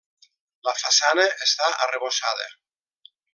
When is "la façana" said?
0.67-1.25